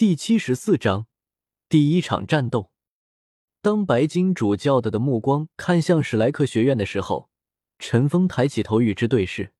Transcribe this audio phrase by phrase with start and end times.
[0.00, 1.06] 第七十四章
[1.68, 2.70] 第一场战斗。
[3.60, 7.28] 当白金主教的的目光看向史莱克学院的时候，
[7.78, 9.52] 陈峰抬起头与之对视。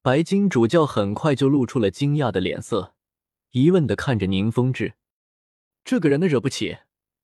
[0.00, 2.94] 白金主教很快就露出了惊讶的脸色，
[3.50, 4.94] 疑问的看着宁风致
[5.82, 6.78] ：“这个人的惹不起，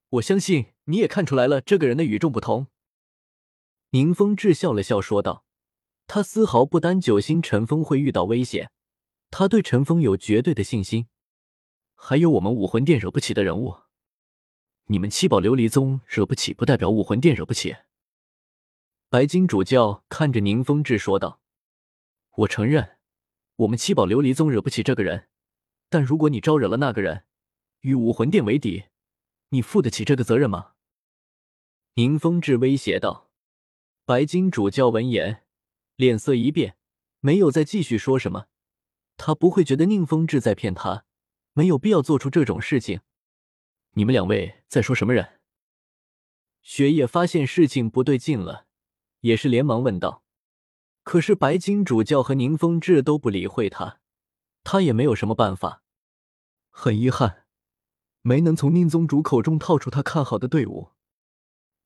[0.08, 2.66] 我相信你也看出来了，这个人的与众不同。”
[3.90, 5.44] 宁风致笑了笑说道
[6.08, 8.72] ：“他丝毫不担九星陈峰会遇到危险，
[9.30, 11.06] 他对陈峰有绝对的信心。
[12.06, 13.78] 还有我们武魂殿惹不起的人物。”
[14.88, 17.76] 你们七宝琉璃宗惹不起，不代表武魂殿惹不起。
[19.08, 21.40] 白金主教看着宁风致说道
[22.36, 22.98] ：“我承认，
[23.56, 25.28] 我们七宝琉璃宗惹不起这个人。
[25.88, 27.24] 但如果你招惹了那个人，
[27.80, 28.84] 与武魂殿为敌，
[29.48, 30.72] 你负得起这个责任吗？”
[31.96, 33.30] 宁风致威胁道。
[34.04, 35.44] 白金主教闻言，
[35.96, 36.76] 脸色一变，
[37.20, 38.48] 没有再继续说什么。
[39.16, 41.06] 他不会觉得宁风致在骗他，
[41.54, 43.00] 没有必要做出这种事情。
[43.92, 45.40] 你们两位在说什么人？
[46.62, 48.66] 雪夜发现事情不对劲了，
[49.20, 50.24] 也是连忙问道。
[51.02, 54.00] 可是白金主教和宁风致都不理会他，
[54.62, 55.82] 他也没有什么办法。
[56.70, 57.44] 很遗憾，
[58.22, 60.90] 没能从宁宗主口中套出他看好的队伍。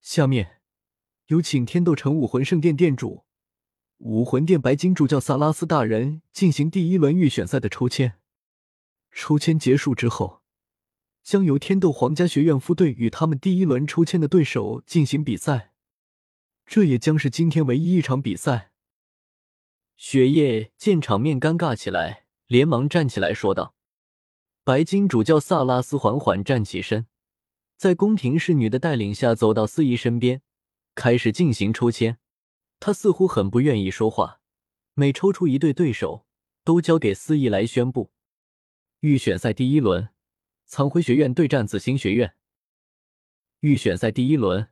[0.01, 0.63] 下面
[1.27, 3.25] 有请天斗城武魂圣殿殿主、
[3.99, 8.21] 武魂殿白金主教萨拉斯大人进行第一轮预选赛的抽签。
[9.13, 10.43] 抽签结束之后。
[11.21, 15.75] 将由天斗皇家学院副队与他们第一轮抽签的对手进行比赛，
[16.65, 18.73] 这也将是今天唯一一场比赛。
[19.99, 23.75] 雪夜见场面尴尬起来，连忙站起来说道
[24.65, 27.07] ：“白金主教萨拉斯缓缓站起身，
[27.77, 30.41] 在宫廷侍女的带领下走到司仪身边，
[30.95, 32.17] 开始进行抽签。
[32.81, 34.41] 他似乎很不愿意说话，
[34.95, 36.25] 每抽出一对对手，
[36.65, 38.13] 都交给司仪来宣布。
[39.01, 40.09] 预选赛第一轮。”
[40.71, 42.35] 苍辉学院对战紫星学院，
[43.61, 44.69] 预选赛第一轮，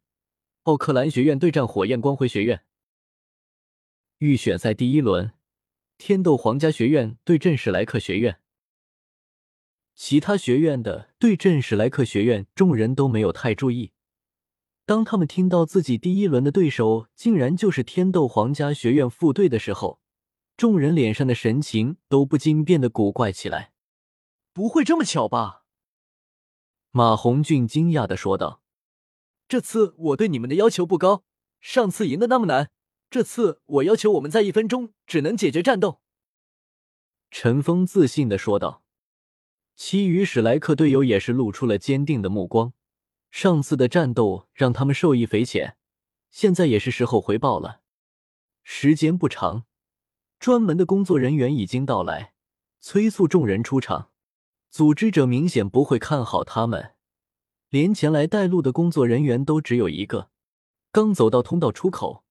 [0.64, 2.66] 奥克兰学院对战火焰光辉学院。
[4.18, 5.32] 预选赛第一轮，
[5.96, 8.40] 天斗皇家学院对阵史莱克学院。
[9.94, 13.92] 其他学院的对阵史莱克学院，众人都没有太注意。
[14.84, 20.02] 当他们听到自己第一轮的对手竟然就是天斗皇家学院副队的时候，
[20.58, 23.72] 众人脸上的神情都不禁变得古怪起来。
[24.56, 25.66] 不会这么巧吧？
[26.90, 28.62] 马红俊惊讶的说道
[29.46, 31.24] ：“这次我对你们的要求不高，
[31.60, 32.70] 上次赢的那么难，
[33.10, 36.00] 这次我要求我们在一分钟只能解决战斗。”
[37.30, 38.82] 陈峰自信的说道。
[39.74, 42.72] 其余史莱克队友也是露出了坚定的目光。
[43.30, 45.76] 上次的战斗让他们受益匪浅，
[46.30, 47.82] 现在也是时候回报了。
[48.62, 49.66] 时间不长，
[50.38, 52.32] 专门的工作人员已经到来，
[52.80, 54.12] 催促众人出场。
[54.70, 56.92] 组织者明显不会看好他们，
[57.70, 60.30] 连前来带路的工作人员都只有一个。
[60.92, 62.24] 刚走到通道出口，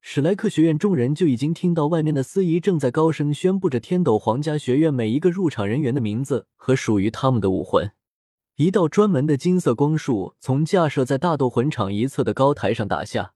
[0.00, 7.92] 史莱克学院众人就已经听到外面的司仪正在高声宣布着天斗皇家学院每一个入场人员的名字和属于他们的武魂。
[8.56, 13.34] 一道专门的金色光束从架设在大斗魂场一侧的高台上打下，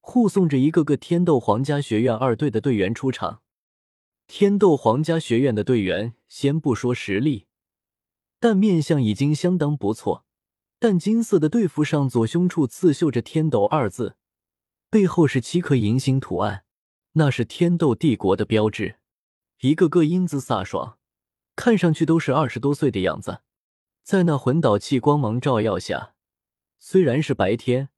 [0.00, 3.40] 护送着一个个天斗皇家学院二队的队员出场。
[4.26, 7.46] 天斗皇家学院的队员，先不说实力。
[8.44, 10.26] 但面相已经相当不错，
[10.78, 14.16] 淡金色的队服上左胸处刺绣着“天斗”二字，
[14.90, 16.64] 背后是七颗银星图案，
[17.12, 18.96] 那是天斗帝国的标志。
[19.60, 20.98] 一个个英姿飒爽，
[21.56, 23.40] 看上去都是二十多岁的样子。
[24.02, 26.12] 在那魂导器光芒照耀下，
[26.78, 27.88] 虽然是白天，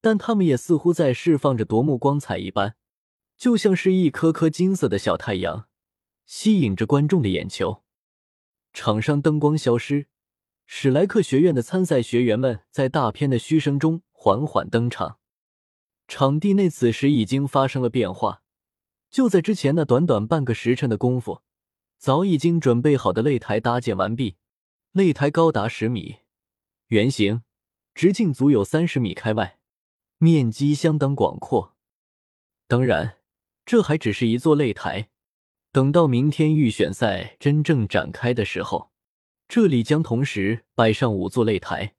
[0.00, 2.76] 但他们也似乎在释放着夺目光彩一般，
[3.36, 5.68] 就像是一颗颗金色的小太阳，
[6.24, 7.82] 吸引着观众的眼球。
[8.72, 10.06] 场上灯光消失，
[10.66, 15.18] 史莱克学院的参赛学员们在大片的嘘声中缓缓登场。
[16.08, 18.42] 场地内此时已经发生了变化，
[19.10, 21.42] 就在之前那短短半个时辰的功夫，
[21.98, 24.36] 早已经准备好的擂台搭建完毕。
[24.92, 26.16] 擂台高达十米，
[26.88, 27.42] 圆形，
[27.94, 29.58] 直径足有三十米开外，
[30.18, 31.76] 面积相当广阔。
[32.66, 33.18] 当然，
[33.64, 35.11] 这还只是一座擂台。
[35.72, 38.92] 等到明天预选赛真正展开的时候，
[39.48, 41.94] 这里将同时摆上五座擂台，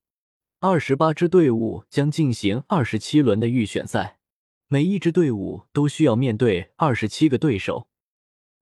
[0.59, 4.19] 二十八支队伍将进行二十七轮的预选赛，
[4.67, 7.87] 每一支队伍都需要面对二十七个对手，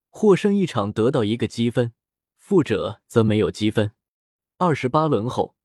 [0.09, 1.91] 获胜一场得到一个积分，
[2.37, 3.91] 负者则没有积分。
[4.59, 5.57] 二十八轮后，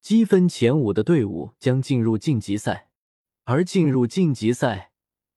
[0.00, 2.88] 积分前五的队伍将进入晋级赛，
[3.44, 4.92] 而进入晋级赛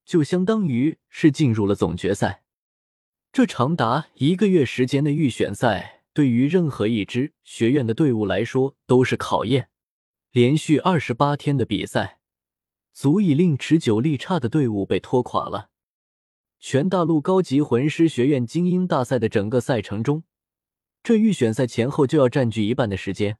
[0.06, 2.41] 就相当于是进入了总决赛。
[3.34, 9.70] 这长达一个月时间的预选赛对于任何一支学院的队伍来说都是考验。
[10.32, 12.20] 连续二十八天的比赛，
[12.92, 15.70] 足以令持久力差的队伍被拖垮了。
[16.60, 20.24] 全大陆高级魂师学院精英大赛的整个赛程中，
[21.02, 23.38] 这预选赛前后就要占据一半的时间。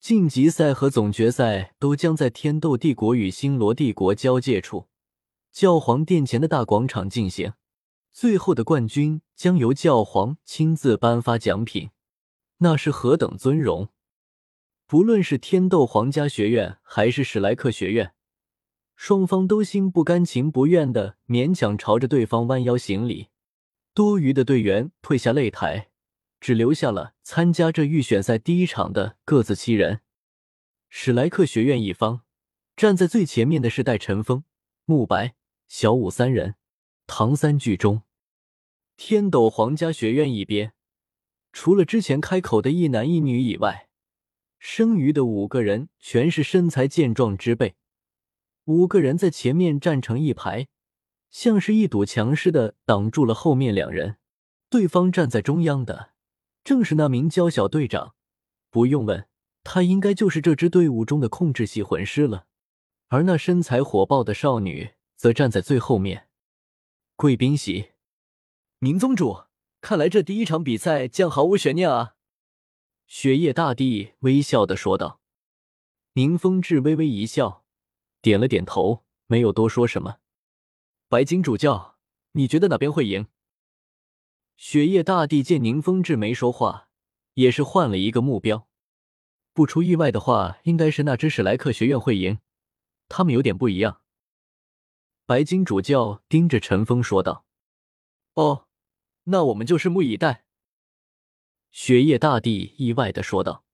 [0.00, 4.86] 晋级赛和总决赛都将在天斗帝国与星罗帝国交界处
[5.52, 7.52] 教皇殿前的大广场进行。
[8.12, 11.90] 最后的冠军将由教皇亲自颁发奖品，
[12.58, 13.88] 那是何等尊荣！
[14.86, 18.14] 不论是天斗皇家学院还是史莱克学院，
[18.94, 23.28] 双方都心不甘情不愿的勉强朝着对方弯腰行礼。
[23.94, 25.88] 多余的队员退下擂台。
[26.42, 30.00] 只留下了参加这预选赛第一场的各自七人。
[30.88, 32.22] 史莱克学院一方，
[32.74, 34.42] 站在最前面的是戴晨风、
[34.84, 35.36] 慕白、
[35.68, 36.56] 小舞三人，
[37.14, 38.04] 唐三剧中。
[38.96, 40.72] 天斗皇家学院一边，
[41.52, 43.90] 除了之前开口的一男一女以外，
[44.58, 47.74] 剩余的五个人全是身材健壮之辈。
[48.64, 50.68] 五个人在前面站成一排，
[51.28, 54.16] 像是一堵墙似的挡住了后面两人。
[54.70, 56.12] 对方站在中央的。
[56.64, 58.14] 正是那名娇小队长，
[58.70, 59.28] 不用问，
[59.62, 62.46] 他应该就是这支队伍中的控制系魂师了。
[63.08, 66.28] 而那身材火爆的少女则站在最后面。
[67.16, 67.92] 贵宾席，
[68.80, 69.44] 宁宗主，
[69.80, 72.16] 看来这第一场比赛将毫无悬念啊！
[73.06, 75.20] 雪夜大帝微笑的说道。
[76.14, 77.64] 宁风致微微一笑，
[78.20, 80.16] 点了点头，没有多说什么。
[81.08, 81.96] 白金主教，
[82.32, 83.28] 你觉得哪边会赢？
[84.56, 86.88] 雪夜大帝见宁风致没说话，
[87.34, 88.68] 也是换了一个目标。
[89.52, 92.40] 不出意外的话，应该是那只史莱克学院会赢。
[93.08, 94.01] 他们有点不一样。
[95.24, 97.44] 白金主教盯着陈峰说道
[98.34, 98.66] ：“哦，
[99.24, 100.44] 那我们就拭目以待。”
[101.70, 103.64] 雪夜大帝意外的说道：“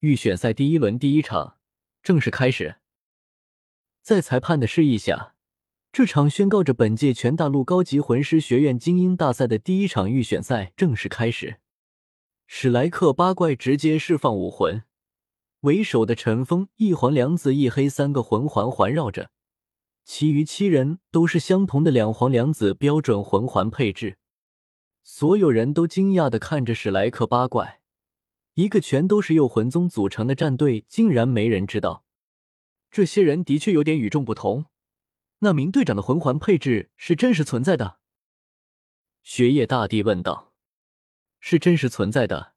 [0.00, 1.58] 预选赛第一轮第一场
[2.02, 2.76] 正式开始，
[4.02, 5.34] 在裁判的示意下。”
[5.90, 11.60] 这场宣告着本届全大陆高级魂师学院精英大赛的第一场预选赛正式开始。
[12.46, 14.84] 史莱克八怪直接释放武魂，
[15.60, 19.30] 为首的陈峰一黄两紫一黑三个魂环环绕着，
[20.10, 24.16] 其余七人都是相同的两黄两紫标准魂环配置。
[25.02, 27.82] 所有人都惊讶的看着史莱克八怪，
[28.54, 32.06] 一个全都是右魂宗组成的战队，竟然没人知道。
[32.90, 34.64] 这些人的确有点与众不同。
[35.40, 37.98] 那名队长的魂环配置是真实存在的？
[39.22, 40.54] 雪夜大帝问道。
[41.38, 42.54] 是真实存在的，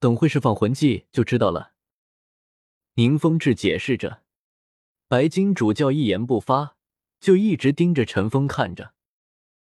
[0.00, 1.74] 等会释放魂技就知道了。
[2.94, 4.22] 宁风致解释着。
[5.06, 6.77] 白金主教一言不发，
[7.20, 8.92] 就一直盯着陈峰看着。